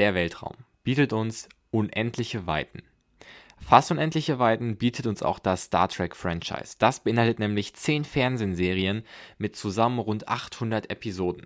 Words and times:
der 0.00 0.14
Weltraum, 0.14 0.54
bietet 0.82 1.12
uns 1.12 1.46
unendliche 1.70 2.46
Weiten. 2.46 2.82
Fast 3.60 3.90
unendliche 3.90 4.38
Weiten 4.38 4.78
bietet 4.78 5.06
uns 5.06 5.22
auch 5.22 5.38
das 5.38 5.64
Star 5.64 5.90
Trek 5.90 6.16
Franchise. 6.16 6.76
Das 6.78 7.00
beinhaltet 7.00 7.38
nämlich 7.38 7.74
10 7.74 8.06
Fernsehserien 8.06 9.04
mit 9.36 9.56
zusammen 9.56 9.98
rund 9.98 10.26
800 10.26 10.90
Episoden. 10.90 11.44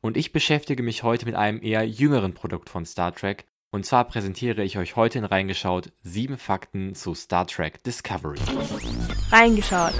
Und 0.00 0.16
ich 0.16 0.32
beschäftige 0.32 0.82
mich 0.82 1.04
heute 1.04 1.26
mit 1.26 1.36
einem 1.36 1.62
eher 1.62 1.86
jüngeren 1.86 2.34
Produkt 2.34 2.70
von 2.70 2.84
Star 2.84 3.14
Trek. 3.14 3.44
Und 3.70 3.86
zwar 3.86 4.04
präsentiere 4.08 4.64
ich 4.64 4.78
euch 4.78 4.96
heute 4.96 5.20
in 5.20 5.24
Reingeschaut 5.24 5.92
sieben 6.02 6.38
Fakten 6.38 6.96
zu 6.96 7.14
Star 7.14 7.46
Trek 7.46 7.84
Discovery. 7.84 8.40
Reingeschaut. 9.30 9.94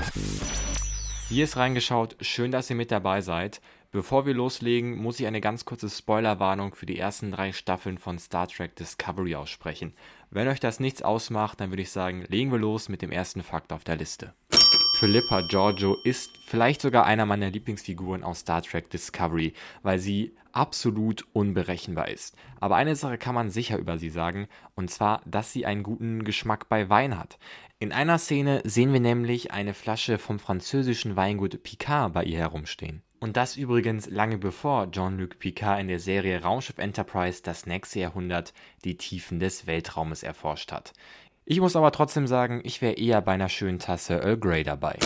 Hier 1.28 1.44
ist 1.44 1.56
Reingeschaut. 1.56 2.16
Schön, 2.20 2.50
dass 2.50 2.68
ihr 2.68 2.74
mit 2.74 2.90
dabei 2.90 3.20
seid. 3.20 3.60
Bevor 3.94 4.24
wir 4.24 4.32
loslegen, 4.32 4.96
muss 4.96 5.20
ich 5.20 5.26
eine 5.26 5.42
ganz 5.42 5.66
kurze 5.66 5.90
Spoilerwarnung 5.90 6.74
für 6.74 6.86
die 6.86 6.98
ersten 6.98 7.30
drei 7.30 7.52
Staffeln 7.52 7.98
von 7.98 8.18
Star 8.18 8.48
Trek 8.48 8.74
Discovery 8.74 9.34
aussprechen. 9.34 9.92
Wenn 10.30 10.48
euch 10.48 10.60
das 10.60 10.80
nichts 10.80 11.02
ausmacht, 11.02 11.60
dann 11.60 11.68
würde 11.70 11.82
ich 11.82 11.90
sagen, 11.90 12.24
legen 12.28 12.50
wir 12.50 12.58
los 12.58 12.88
mit 12.88 13.02
dem 13.02 13.12
ersten 13.12 13.42
Fakt 13.42 13.70
auf 13.70 13.84
der 13.84 13.96
Liste. 13.96 14.32
Philippa 14.98 15.42
Giorgio 15.42 15.98
ist 16.04 16.30
vielleicht 16.46 16.80
sogar 16.80 17.04
einer 17.04 17.26
meiner 17.26 17.50
Lieblingsfiguren 17.50 18.24
aus 18.24 18.38
Star 18.38 18.62
Trek 18.62 18.88
Discovery, 18.88 19.52
weil 19.82 19.98
sie 19.98 20.34
absolut 20.52 21.26
unberechenbar 21.34 22.08
ist. 22.08 22.34
Aber 22.60 22.76
eine 22.76 22.96
Sache 22.96 23.18
kann 23.18 23.34
man 23.34 23.50
sicher 23.50 23.76
über 23.76 23.98
sie 23.98 24.08
sagen, 24.08 24.48
und 24.74 24.90
zwar, 24.90 25.20
dass 25.26 25.52
sie 25.52 25.66
einen 25.66 25.82
guten 25.82 26.24
Geschmack 26.24 26.70
bei 26.70 26.88
Wein 26.88 27.18
hat. 27.18 27.38
In 27.78 27.92
einer 27.92 28.16
Szene 28.16 28.62
sehen 28.64 28.94
wir 28.94 29.00
nämlich 29.00 29.50
eine 29.50 29.74
Flasche 29.74 30.16
vom 30.16 30.38
französischen 30.38 31.14
Weingut 31.14 31.62
Picard 31.62 32.14
bei 32.14 32.24
ihr 32.24 32.38
herumstehen. 32.38 33.02
Und 33.22 33.36
das 33.36 33.56
übrigens 33.56 34.10
lange 34.10 34.36
bevor 34.36 34.90
Jean-Luc 34.90 35.38
Picard 35.38 35.80
in 35.80 35.86
der 35.86 36.00
Serie 36.00 36.42
Raumschiff 36.42 36.78
Enterprise 36.78 37.40
das 37.40 37.66
nächste 37.66 38.00
Jahrhundert 38.00 38.52
die 38.84 38.96
Tiefen 38.96 39.38
des 39.38 39.68
Weltraumes 39.68 40.24
erforscht 40.24 40.72
hat. 40.72 40.92
Ich 41.44 41.60
muss 41.60 41.76
aber 41.76 41.92
trotzdem 41.92 42.26
sagen, 42.26 42.62
ich 42.64 42.82
wäre 42.82 42.94
eher 42.94 43.20
bei 43.20 43.34
einer 43.34 43.48
schönen 43.48 43.78
Tasse 43.78 44.14
Earl 44.14 44.38
Grey 44.38 44.64
dabei. 44.64 44.98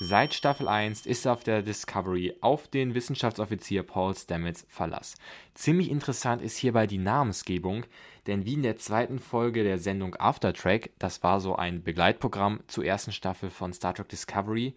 Seit 0.00 0.34
Staffel 0.34 0.66
1 0.66 1.06
ist 1.06 1.28
auf 1.28 1.44
der 1.44 1.62
Discovery 1.62 2.34
auf 2.40 2.66
den 2.66 2.94
Wissenschaftsoffizier 2.94 3.84
Paul 3.84 4.16
Stamets 4.16 4.66
Verlass. 4.68 5.14
Ziemlich 5.54 5.92
interessant 5.92 6.42
ist 6.42 6.56
hierbei 6.56 6.88
die 6.88 6.98
Namensgebung, 6.98 7.84
denn 8.26 8.44
wie 8.44 8.54
in 8.54 8.64
der 8.64 8.76
zweiten 8.76 9.20
Folge 9.20 9.62
der 9.62 9.78
Sendung 9.78 10.16
After 10.18 10.52
Track, 10.52 10.90
das 10.98 11.22
war 11.22 11.38
so 11.38 11.54
ein 11.54 11.84
Begleitprogramm 11.84 12.58
zur 12.66 12.84
ersten 12.84 13.12
Staffel 13.12 13.50
von 13.50 13.72
Star 13.72 13.94
Trek 13.94 14.08
Discovery, 14.08 14.74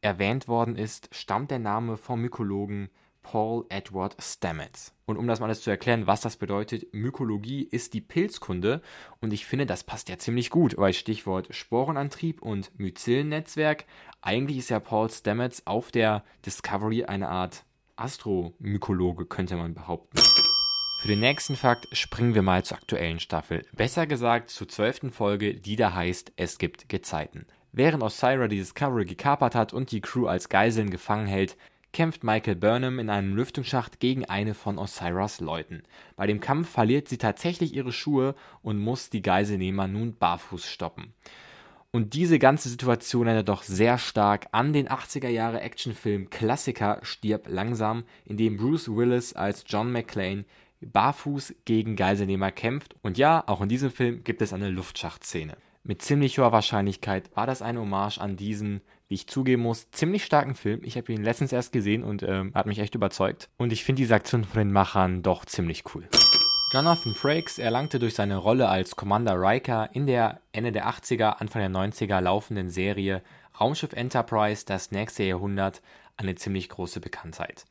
erwähnt 0.00 0.48
worden 0.48 0.76
ist, 0.76 1.08
stammt 1.12 1.50
der 1.50 1.58
Name 1.58 1.96
vom 1.96 2.20
Mykologen 2.20 2.90
Paul 3.22 3.66
Edward 3.68 4.16
Stamets. 4.18 4.94
Und 5.04 5.16
um 5.16 5.26
das 5.26 5.40
mal 5.40 5.46
alles 5.46 5.62
zu 5.62 5.70
erklären, 5.70 6.06
was 6.06 6.20
das 6.20 6.36
bedeutet, 6.36 6.94
Mykologie 6.94 7.62
ist 7.62 7.94
die 7.94 8.00
Pilzkunde 8.00 8.80
und 9.20 9.32
ich 9.32 9.46
finde, 9.46 9.66
das 9.66 9.84
passt 9.84 10.08
ja 10.08 10.18
ziemlich 10.18 10.50
gut, 10.50 10.76
weil 10.78 10.92
Stichwort 10.92 11.54
Sporenantrieb 11.54 12.40
und 12.42 12.78
Myzellennetzwerk, 12.78 13.84
eigentlich 14.22 14.58
ist 14.58 14.70
ja 14.70 14.80
Paul 14.80 15.10
Stamets 15.10 15.66
auf 15.66 15.90
der 15.90 16.24
Discovery 16.46 17.04
eine 17.04 17.28
Art 17.28 17.64
Astromykologe, 17.96 19.26
könnte 19.26 19.56
man 19.56 19.74
behaupten. 19.74 20.18
Für 21.02 21.08
den 21.08 21.20
nächsten 21.20 21.56
Fakt 21.56 21.86
springen 21.92 22.34
wir 22.34 22.42
mal 22.42 22.62
zur 22.62 22.76
aktuellen 22.76 23.20
Staffel. 23.20 23.64
Besser 23.72 24.06
gesagt 24.06 24.50
zur 24.50 24.68
zwölften 24.68 25.10
Folge, 25.10 25.54
die 25.54 25.76
da 25.76 25.94
heißt 25.94 26.32
Es 26.36 26.58
gibt 26.58 26.90
Gezeiten. 26.90 27.46
Während 27.72 28.02
Osira 28.02 28.48
die 28.48 28.58
Discovery 28.58 29.04
gekapert 29.04 29.54
hat 29.54 29.72
und 29.72 29.92
die 29.92 30.00
Crew 30.00 30.26
als 30.26 30.48
Geiseln 30.48 30.90
gefangen 30.90 31.26
hält, 31.26 31.56
kämpft 31.92 32.24
Michael 32.24 32.56
Burnham 32.56 32.98
in 32.98 33.10
einem 33.10 33.34
Lüftungsschacht 33.34 34.00
gegen 34.00 34.24
eine 34.24 34.54
von 34.54 34.78
Osiras 34.78 35.40
Leuten. 35.40 35.82
Bei 36.16 36.26
dem 36.26 36.40
Kampf 36.40 36.68
verliert 36.68 37.08
sie 37.08 37.18
tatsächlich 37.18 37.74
ihre 37.74 37.92
Schuhe 37.92 38.34
und 38.62 38.78
muss 38.78 39.10
die 39.10 39.22
Geiselnehmer 39.22 39.88
nun 39.88 40.16
barfuß 40.16 40.66
stoppen. 40.66 41.14
Und 41.92 42.14
diese 42.14 42.38
ganze 42.38 42.68
Situation 42.68 43.26
erinnert 43.26 43.48
doch 43.48 43.64
sehr 43.64 43.98
stark 43.98 44.46
an 44.52 44.72
den 44.72 44.88
80er 44.88 45.28
Jahre 45.28 45.60
Actionfilm 45.60 46.30
Klassiker 46.30 47.00
Stirb 47.02 47.48
langsam, 47.48 48.04
in 48.24 48.36
dem 48.36 48.56
Bruce 48.56 48.88
Willis 48.88 49.32
als 49.32 49.64
John 49.66 49.90
McClane 49.90 50.44
barfuß 50.80 51.54
gegen 51.64 51.96
Geiselnehmer 51.96 52.52
kämpft. 52.52 52.94
Und 53.02 53.18
ja, 53.18 53.42
auch 53.46 53.60
in 53.60 53.68
diesem 53.68 53.90
Film 53.90 54.22
gibt 54.22 54.40
es 54.40 54.52
eine 54.52 54.70
Luftschachtszene. 54.70 55.56
Mit 55.82 56.02
ziemlich 56.02 56.38
hoher 56.38 56.52
Wahrscheinlichkeit 56.52 57.34
war 57.34 57.46
das 57.46 57.62
eine 57.62 57.80
Hommage 57.80 58.18
an 58.18 58.36
diesen, 58.36 58.82
wie 59.08 59.14
ich 59.14 59.26
zugeben 59.26 59.62
muss, 59.62 59.90
ziemlich 59.90 60.26
starken 60.26 60.54
Film. 60.54 60.80
Ich 60.84 60.96
habe 60.98 61.10
ihn 61.10 61.24
letztens 61.24 61.52
erst 61.52 61.72
gesehen 61.72 62.04
und 62.04 62.22
ähm, 62.22 62.52
hat 62.54 62.66
mich 62.66 62.80
echt 62.80 62.94
überzeugt. 62.94 63.48
Und 63.56 63.72
ich 63.72 63.82
finde 63.82 64.00
diese 64.00 64.14
Aktion 64.14 64.44
von 64.44 64.58
den 64.58 64.72
Machern 64.72 65.22
doch 65.22 65.46
ziemlich 65.46 65.84
cool. 65.94 66.06
Jonathan 66.72 67.14
Frakes 67.14 67.58
erlangte 67.58 67.98
durch 67.98 68.14
seine 68.14 68.36
Rolle 68.36 68.68
als 68.68 68.94
Commander 68.94 69.40
Riker 69.40 69.88
in 69.94 70.06
der 70.06 70.42
Ende 70.52 70.70
der 70.70 70.86
80er, 70.86 71.40
Anfang 71.40 71.62
der 71.62 71.70
90er 71.70 72.20
laufenden 72.20 72.68
Serie 72.68 73.22
Raumschiff 73.58 73.94
Enterprise 73.94 74.64
das 74.66 74.90
nächste 74.90 75.24
Jahrhundert 75.24 75.80
eine 76.18 76.34
ziemlich 76.34 76.68
große 76.68 77.00
Bekanntheit. 77.00 77.64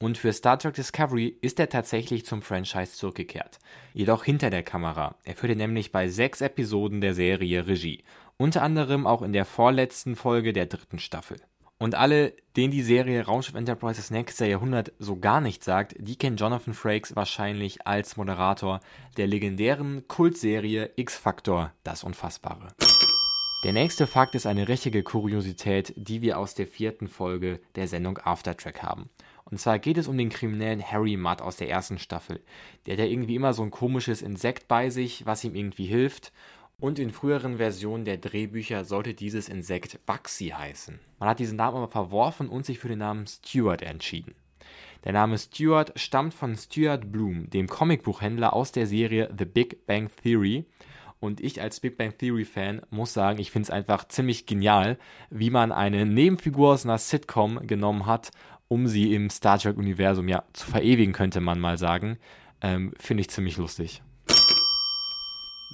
Und 0.00 0.16
für 0.16 0.32
Star 0.32 0.58
Trek 0.58 0.74
Discovery 0.74 1.36
ist 1.40 1.58
er 1.58 1.68
tatsächlich 1.68 2.24
zum 2.24 2.40
Franchise 2.40 2.92
zurückgekehrt. 2.92 3.58
Jedoch 3.94 4.24
hinter 4.24 4.48
der 4.48 4.62
Kamera. 4.62 5.16
Er 5.24 5.34
führte 5.34 5.56
nämlich 5.56 5.90
bei 5.90 6.08
sechs 6.08 6.40
Episoden 6.40 7.00
der 7.00 7.14
Serie 7.14 7.66
Regie. 7.66 8.04
Unter 8.36 8.62
anderem 8.62 9.08
auch 9.08 9.22
in 9.22 9.32
der 9.32 9.44
vorletzten 9.44 10.14
Folge 10.14 10.52
der 10.52 10.66
dritten 10.66 11.00
Staffel. 11.00 11.40
Und 11.78 11.96
alle, 11.96 12.34
denen 12.56 12.72
die 12.72 12.82
Serie 12.82 13.24
Raumschiff 13.24 13.56
Enterprise 13.56 14.00
das 14.00 14.12
nächste 14.12 14.46
Jahrhundert 14.46 14.92
so 15.00 15.16
gar 15.16 15.40
nicht 15.40 15.64
sagt, 15.64 15.96
die 15.98 16.16
kennen 16.16 16.36
Jonathan 16.36 16.74
Frakes 16.74 17.16
wahrscheinlich 17.16 17.84
als 17.86 18.16
Moderator 18.16 18.80
der 19.16 19.26
legendären 19.26 20.06
Kultserie 20.06 20.90
X-Factor, 20.94 21.72
das 21.82 22.04
Unfassbare. 22.04 22.68
Der 23.64 23.72
nächste 23.72 24.06
Fakt 24.06 24.36
ist 24.36 24.46
eine 24.46 24.68
richtige 24.68 25.02
Kuriosität, 25.02 25.92
die 25.96 26.22
wir 26.22 26.38
aus 26.38 26.54
der 26.54 26.68
vierten 26.68 27.08
Folge 27.08 27.60
der 27.74 27.88
Sendung 27.88 28.18
Aftertrack 28.18 28.84
haben. 28.84 29.10
Und 29.50 29.58
zwar 29.58 29.78
geht 29.78 29.96
es 29.96 30.08
um 30.08 30.18
den 30.18 30.28
kriminellen 30.28 30.82
Harry 30.82 31.16
Mudd 31.16 31.42
aus 31.42 31.56
der 31.56 31.70
ersten 31.70 31.98
Staffel. 31.98 32.40
Der 32.86 32.94
hat 32.94 33.00
ja 33.00 33.06
irgendwie 33.06 33.34
immer 33.34 33.54
so 33.54 33.62
ein 33.62 33.70
komisches 33.70 34.22
Insekt 34.22 34.68
bei 34.68 34.90
sich, 34.90 35.24
was 35.24 35.44
ihm 35.44 35.54
irgendwie 35.54 35.86
hilft. 35.86 36.32
Und 36.80 36.98
in 36.98 37.10
früheren 37.10 37.56
Versionen 37.56 38.04
der 38.04 38.18
Drehbücher 38.18 38.84
sollte 38.84 39.14
dieses 39.14 39.48
Insekt 39.48 40.04
Bugsy 40.06 40.48
heißen. 40.48 41.00
Man 41.18 41.28
hat 41.28 41.40
diesen 41.40 41.56
Namen 41.56 41.78
aber 41.78 41.88
verworfen 41.88 42.48
und 42.48 42.66
sich 42.66 42.78
für 42.78 42.88
den 42.88 43.00
Namen 43.00 43.26
Stuart 43.26 43.82
entschieden. 43.82 44.34
Der 45.04 45.12
Name 45.12 45.38
Stuart 45.38 45.98
stammt 45.98 46.34
von 46.34 46.56
Stuart 46.56 47.10
Bloom, 47.10 47.50
dem 47.50 47.66
Comicbuchhändler 47.66 48.52
aus 48.52 48.70
der 48.72 48.86
Serie 48.86 49.32
The 49.36 49.44
Big 49.44 49.86
Bang 49.86 50.10
Theory. 50.22 50.66
Und 51.20 51.40
ich 51.40 51.60
als 51.60 51.80
Big 51.80 51.96
Bang 51.96 52.16
Theory 52.16 52.44
Fan 52.44 52.82
muss 52.90 53.12
sagen, 53.12 53.40
ich 53.40 53.50
finde 53.50 53.66
es 53.66 53.70
einfach 53.70 54.06
ziemlich 54.06 54.46
genial, 54.46 54.98
wie 55.30 55.50
man 55.50 55.72
eine 55.72 56.06
Nebenfigur 56.06 56.74
aus 56.74 56.84
einer 56.84 56.98
Sitcom 56.98 57.66
genommen 57.66 58.06
hat 58.06 58.30
um 58.68 58.86
sie 58.86 59.14
im 59.14 59.30
Star 59.30 59.58
Trek-Universum 59.58 60.28
ja 60.28 60.44
zu 60.52 60.66
verewigen, 60.66 61.12
könnte 61.12 61.40
man 61.40 61.58
mal 61.58 61.78
sagen. 61.78 62.18
Ähm, 62.60 62.92
Finde 62.98 63.22
ich 63.22 63.30
ziemlich 63.30 63.56
lustig. 63.56 64.02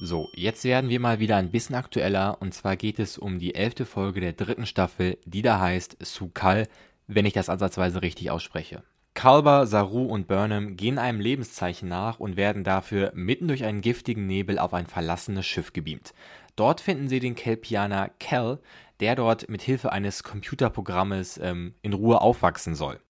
So, 0.02 0.28
jetzt 0.34 0.64
werden 0.64 0.90
wir 0.90 0.98
mal 0.98 1.20
wieder 1.20 1.36
ein 1.36 1.52
bisschen 1.52 1.76
aktueller 1.76 2.40
und 2.40 2.52
zwar 2.52 2.76
geht 2.76 2.98
es 2.98 3.16
um 3.16 3.38
die 3.38 3.54
elfte 3.54 3.84
Folge 3.84 4.20
der 4.20 4.32
dritten 4.32 4.66
Staffel, 4.66 5.18
die 5.24 5.42
da 5.42 5.60
heißt 5.60 5.98
Sukal, 6.00 6.66
wenn 7.06 7.26
ich 7.26 7.32
das 7.32 7.48
ansatzweise 7.48 8.02
richtig 8.02 8.30
ausspreche. 8.30 8.82
Kalber, 9.24 9.66
Saru 9.66 10.04
und 10.04 10.26
Burnham 10.26 10.76
gehen 10.76 10.98
einem 10.98 11.18
Lebenszeichen 11.18 11.88
nach 11.88 12.20
und 12.20 12.36
werden 12.36 12.62
dafür 12.62 13.10
mitten 13.14 13.48
durch 13.48 13.64
einen 13.64 13.80
giftigen 13.80 14.26
Nebel 14.26 14.58
auf 14.58 14.74
ein 14.74 14.86
verlassenes 14.86 15.46
Schiff 15.46 15.72
gebeamt. 15.72 16.12
Dort 16.56 16.82
finden 16.82 17.08
sie 17.08 17.20
den 17.20 17.34
Kelpianer 17.34 18.10
Kel, 18.18 18.58
der 19.00 19.16
dort 19.16 19.48
mit 19.48 19.62
Hilfe 19.62 19.92
eines 19.92 20.24
Computerprogrammes 20.24 21.38
ähm, 21.38 21.72
in 21.80 21.94
Ruhe 21.94 22.20
aufwachsen 22.20 22.74
soll. 22.74 23.00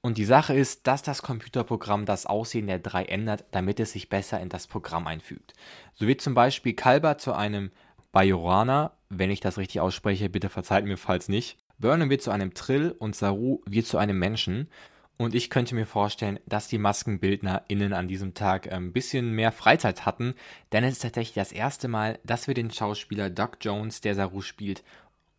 Und 0.00 0.16
die 0.16 0.24
Sache 0.24 0.54
ist, 0.54 0.86
dass 0.86 1.02
das 1.02 1.20
Computerprogramm 1.20 2.06
das 2.06 2.24
Aussehen 2.24 2.66
der 2.66 2.78
drei 2.78 3.04
ändert, 3.04 3.44
damit 3.50 3.80
es 3.80 3.92
sich 3.92 4.08
besser 4.08 4.40
in 4.40 4.48
das 4.48 4.66
Programm 4.66 5.06
einfügt. 5.06 5.52
So 5.92 6.06
wird 6.06 6.22
zum 6.22 6.32
Beispiel 6.32 6.72
Kalber 6.72 7.18
zu 7.18 7.34
einem 7.34 7.70
Bajorana, 8.12 8.92
wenn 9.10 9.30
ich 9.30 9.40
das 9.40 9.58
richtig 9.58 9.82
ausspreche, 9.82 10.30
bitte 10.30 10.48
verzeiht 10.48 10.86
mir 10.86 10.96
falls 10.96 11.28
nicht. 11.28 11.58
Burnham 11.78 12.08
wird 12.08 12.22
zu 12.22 12.30
einem 12.30 12.54
Trill 12.54 12.94
und 12.98 13.14
Saru 13.14 13.60
wird 13.66 13.84
zu 13.84 13.98
einem 13.98 14.18
Menschen. 14.18 14.70
Und 15.16 15.34
ich 15.34 15.48
könnte 15.48 15.76
mir 15.76 15.86
vorstellen, 15.86 16.40
dass 16.46 16.66
die 16.66 16.78
MaskenbildnerInnen 16.78 17.92
an 17.92 18.08
diesem 18.08 18.34
Tag 18.34 18.72
ein 18.72 18.92
bisschen 18.92 19.32
mehr 19.32 19.52
Freizeit 19.52 20.04
hatten, 20.06 20.34
denn 20.72 20.82
es 20.82 20.94
ist 20.94 21.02
tatsächlich 21.02 21.34
das 21.34 21.52
erste 21.52 21.86
Mal, 21.86 22.18
dass 22.24 22.48
wir 22.48 22.54
den 22.54 22.70
Schauspieler 22.70 23.30
Doc 23.30 23.58
Jones, 23.60 24.00
der 24.00 24.16
Saru 24.16 24.40
spielt, 24.40 24.82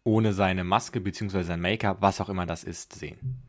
ohne 0.05 0.31
seine 0.33 0.63
Maske 0.63 1.01
bzw. 1.01 1.43
sein 1.43 1.59
Make-up, 1.59 1.97
was 1.99 2.21
auch 2.21 2.29
immer 2.29 2.45
das 2.45 2.63
ist, 2.63 2.93
sehen. 2.93 3.41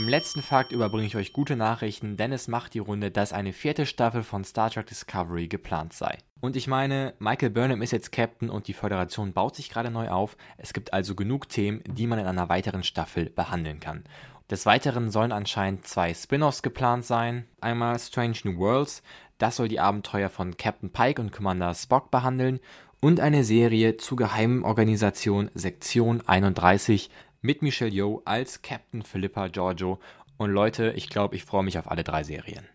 Im 0.00 0.08
letzten 0.08 0.40
Fakt 0.40 0.72
überbringe 0.72 1.06
ich 1.06 1.14
euch 1.14 1.34
gute 1.34 1.56
Nachrichten, 1.56 2.16
denn 2.16 2.32
es 2.32 2.48
macht 2.48 2.72
die 2.72 2.78
Runde, 2.78 3.10
dass 3.10 3.34
eine 3.34 3.52
vierte 3.52 3.84
Staffel 3.84 4.22
von 4.22 4.44
Star 4.44 4.70
Trek 4.70 4.86
Discovery 4.86 5.46
geplant 5.46 5.92
sei. 5.92 6.16
Und 6.40 6.56
ich 6.56 6.68
meine, 6.68 7.12
Michael 7.18 7.50
Burnham 7.50 7.82
ist 7.82 7.90
jetzt 7.90 8.10
Captain 8.10 8.48
und 8.48 8.66
die 8.66 8.72
Föderation 8.72 9.34
baut 9.34 9.56
sich 9.56 9.68
gerade 9.68 9.90
neu 9.90 10.08
auf. 10.08 10.38
Es 10.56 10.72
gibt 10.72 10.94
also 10.94 11.14
genug 11.14 11.50
Themen, 11.50 11.82
die 11.86 12.06
man 12.06 12.18
in 12.18 12.24
einer 12.24 12.48
weiteren 12.48 12.82
Staffel 12.82 13.28
behandeln 13.28 13.78
kann. 13.78 14.04
Des 14.48 14.64
Weiteren 14.64 15.10
sollen 15.10 15.32
anscheinend 15.32 15.86
zwei 15.86 16.14
Spin-offs 16.14 16.62
geplant 16.62 17.04
sein. 17.04 17.44
Einmal 17.60 17.98
Strange 17.98 18.38
New 18.44 18.56
Worlds, 18.56 19.02
das 19.36 19.56
soll 19.56 19.68
die 19.68 19.80
Abenteuer 19.80 20.30
von 20.30 20.56
Captain 20.56 20.90
Pike 20.90 21.20
und 21.20 21.30
Commander 21.30 21.74
Spock 21.74 22.10
behandeln 22.10 22.60
und 23.02 23.20
eine 23.20 23.44
Serie 23.44 23.98
zur 23.98 24.16
geheimen 24.16 24.64
Organisation 24.64 25.50
Sektion 25.54 26.22
31 26.26 27.10
mit 27.40 27.62
Michelle 27.62 27.90
Yeoh 27.90 28.22
als 28.24 28.62
Captain 28.62 29.02
Philippa 29.02 29.48
Giorgio. 29.48 29.98
Und 30.36 30.50
Leute, 30.50 30.92
ich 30.96 31.08
glaube, 31.08 31.36
ich 31.36 31.44
freue 31.44 31.64
mich 31.64 31.78
auf 31.78 31.90
alle 31.90 32.04
drei 32.04 32.22
Serien. 32.22 32.66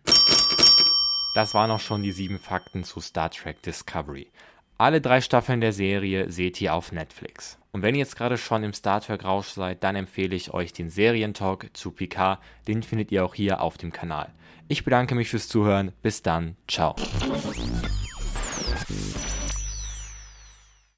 Das 1.36 1.54
waren 1.54 1.72
auch 1.72 1.80
schon 1.80 2.04
die 2.04 2.12
sieben 2.12 2.40
Fakten 2.40 2.84
zu 2.84 3.02
Star 3.02 3.30
Trek 3.30 3.62
Discovery. 3.62 4.32
Alle 4.78 5.02
drei 5.02 5.22
Staffeln 5.22 5.62
der 5.62 5.74
Serie 5.74 6.32
seht 6.32 6.60
ihr 6.62 6.74
auf 6.74 6.92
Netflix. 6.92 7.58
Und 7.72 7.82
wenn 7.82 7.96
ihr 7.96 8.00
jetzt 8.00 8.16
gerade 8.16 8.38
schon 8.38 8.64
im 8.64 8.74
Star 8.74 9.02
Trek 9.02 9.24
Rausch 9.24 9.50
seid, 9.50 9.84
dann 9.84 9.96
empfehle 9.96 10.36
ich 10.36 10.54
euch 10.54 10.74
den 10.74 10.90
Serientalk 10.90 11.70
zu 11.74 11.92
Picard. 11.92 12.40
Den 12.68 12.84
findet 12.84 13.12
ihr 13.12 13.26
auch 13.26 13.36
hier 13.36 13.62
auf 13.62 13.78
dem 13.78 13.92
Kanal. 13.92 14.32
Ich 14.68 14.84
bedanke 14.84 15.16
mich 15.16 15.30
fürs 15.30 15.48
Zuhören. 15.48 15.92
Bis 16.02 16.22
dann. 16.22 16.56
Ciao. 16.68 16.96